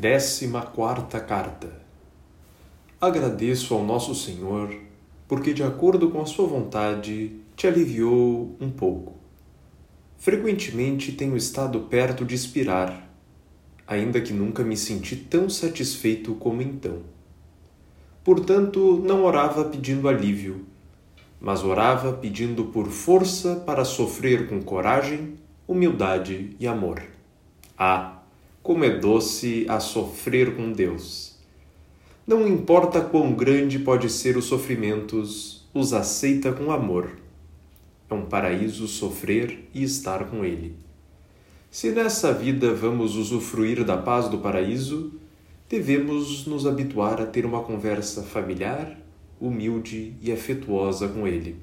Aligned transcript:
Décima 0.00 0.62
quarta 0.62 1.18
carta. 1.18 1.72
Agradeço 3.00 3.74
ao 3.74 3.84
nosso 3.84 4.14
Senhor, 4.14 4.72
porque 5.26 5.52
de 5.52 5.64
acordo 5.64 6.08
com 6.08 6.22
a 6.22 6.24
sua 6.24 6.46
vontade 6.46 7.40
te 7.56 7.66
aliviou 7.66 8.56
um 8.60 8.70
pouco. 8.70 9.16
Frequentemente 10.16 11.10
tenho 11.10 11.36
estado 11.36 11.80
perto 11.80 12.24
de 12.24 12.36
expirar, 12.36 13.10
ainda 13.88 14.20
que 14.20 14.32
nunca 14.32 14.62
me 14.62 14.76
senti 14.76 15.16
tão 15.16 15.50
satisfeito 15.50 16.32
como 16.34 16.62
então. 16.62 17.00
Portanto, 18.22 19.02
não 19.04 19.24
orava 19.24 19.64
pedindo 19.64 20.08
alívio, 20.08 20.64
mas 21.40 21.64
orava 21.64 22.12
pedindo 22.12 22.66
por 22.66 22.86
força 22.86 23.56
para 23.66 23.84
sofrer 23.84 24.48
com 24.48 24.62
coragem, 24.62 25.34
humildade 25.66 26.54
e 26.60 26.68
amor. 26.68 27.02
Ah! 27.76 28.17
Como 28.62 28.84
é 28.84 28.90
doce 28.90 29.64
a 29.68 29.80
sofrer 29.80 30.54
com 30.54 30.72
Deus. 30.72 31.36
Não 32.26 32.46
importa 32.46 33.00
quão 33.00 33.32
grande 33.32 33.78
pode 33.78 34.10
ser 34.10 34.36
os 34.36 34.44
sofrimentos, 34.44 35.66
os 35.72 35.94
aceita 35.94 36.52
com 36.52 36.70
amor. 36.70 37.12
É 38.10 38.12
um 38.12 38.26
paraíso 38.26 38.86
sofrer 38.86 39.66
e 39.72 39.82
estar 39.82 40.24
com 40.26 40.44
Ele. 40.44 40.76
Se 41.70 41.90
nessa 41.90 42.32
vida 42.32 42.74
vamos 42.74 43.16
usufruir 43.16 43.84
da 43.84 43.96
paz 43.96 44.28
do 44.28 44.38
paraíso, 44.38 45.14
devemos 45.68 46.46
nos 46.46 46.66
habituar 46.66 47.20
a 47.20 47.26
ter 47.26 47.46
uma 47.46 47.62
conversa 47.62 48.22
familiar, 48.22 48.98
humilde 49.40 50.14
e 50.20 50.30
afetuosa 50.30 51.08
com 51.08 51.26
Ele. 51.26 51.56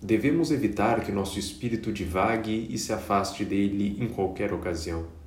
Devemos 0.00 0.50
evitar 0.50 1.04
que 1.04 1.12
nosso 1.12 1.38
espírito 1.38 1.92
divague 1.92 2.66
e 2.70 2.78
se 2.78 2.92
afaste 2.92 3.44
dele 3.44 3.96
em 4.00 4.08
qualquer 4.08 4.52
ocasião 4.52 5.21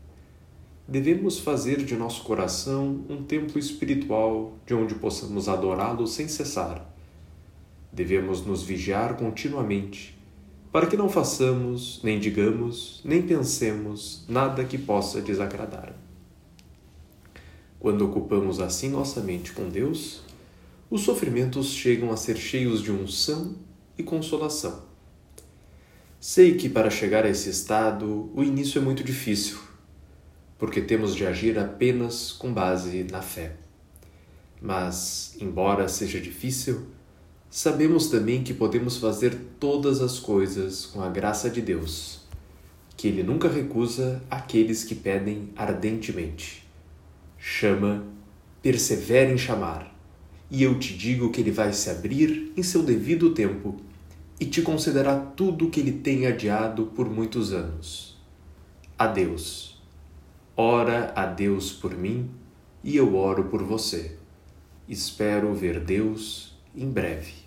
devemos 0.88 1.40
fazer 1.40 1.84
de 1.84 1.96
nosso 1.96 2.24
coração 2.24 3.04
um 3.10 3.24
templo 3.24 3.58
espiritual 3.58 4.54
de 4.66 4.74
onde 4.74 4.96
possamos 4.96 5.50
adorá-lo 5.50 6.06
sem 6.06 6.28
cessar. 6.28 6.94
Devemos 7.92 8.46
nos 8.46 8.62
vigiar 8.62 9.16
continuamente, 9.18 10.16
para 10.72 10.86
que 10.86 10.98
não 10.98 11.10
façamos, 11.10 12.02
nem 12.04 12.20
digamos, 12.20 13.02
nem 13.04 13.22
pensemos 13.22 14.26
nada 14.28 14.64
que 14.64 14.78
possa 14.78 15.22
desagradar. 15.22 15.94
Quando 17.80 18.06
ocupamos 18.06 18.60
assim 18.60 18.90
nossa 18.90 19.22
mente 19.22 19.54
com 19.54 19.70
Deus, 19.70 20.22
os 20.90 21.02
sofrimentos 21.02 21.68
chegam 21.68 22.12
a 22.12 22.18
ser 22.18 22.38
cheios 22.38 22.82
de 22.82 22.92
unção 22.92 23.56
e 23.98 24.04
consolação. 24.04 24.84
Sei 26.20 26.56
que 26.56 26.70
para 26.70 26.90
chegar 26.90 27.26
a 27.26 27.30
esse 27.30 27.50
estado 27.50 28.30
o 28.36 28.44
início 28.44 28.80
é 28.80 28.82
muito 28.84 29.04
difícil 29.04 29.58
porque 30.58 30.82
temos 30.82 31.16
de 31.16 31.26
agir 31.26 31.58
apenas 31.60 32.32
com 32.32 32.54
base 32.54 33.06
na 33.12 33.22
fé. 33.22 33.56
Mas, 34.62 35.36
embora 35.40 35.88
seja 35.88 36.20
difícil, 36.20 36.88
sabemos 37.50 38.08
também 38.08 38.44
que 38.44 38.54
podemos 38.54 38.98
fazer 38.98 39.36
todas 39.60 40.02
as 40.02 40.20
coisas 40.20 40.86
com 40.86 41.02
a 41.02 41.10
graça 41.10 41.50
de 41.50 41.62
Deus, 41.62 42.22
que 42.96 43.08
Ele 43.08 43.24
nunca 43.24 43.48
recusa 43.48 44.22
aqueles 44.30 44.84
que 44.84 44.96
pedem 44.96 45.50
ardentemente. 45.56 46.66
Chama, 47.38 48.06
persevera 48.62 49.32
em 49.32 49.38
chamar, 49.38 49.94
e 50.50 50.64
eu 50.64 50.80
te 50.80 50.98
digo 50.98 51.32
que 51.32 51.42
Ele 51.42 51.52
vai 51.52 51.74
se 51.74 51.90
abrir 51.90 52.54
em 52.56 52.64
seu 52.64 52.82
devido 52.82 53.34
tempo 53.34 53.76
e 54.40 54.46
te 54.46 54.62
concederá 54.62 55.18
tudo 55.18 55.68
o 55.68 55.70
que 55.70 55.80
Ele 55.80 55.92
tem 55.92 56.28
adiado 56.28 56.88
por 56.88 57.10
muitos 57.10 57.54
anos. 57.54 58.18
Adeus. 58.98 59.75
Ora 60.58 61.12
a 61.18 61.26
Deus 61.26 61.74
por 61.74 61.94
mim 61.98 62.32
e 62.82 62.96
eu 62.96 63.18
oro 63.18 63.50
por 63.50 63.62
você. 63.62 64.18
Espero 64.88 65.54
ver 65.54 65.82
Deus 65.82 66.58
em 66.74 66.90
breve. 66.90 67.45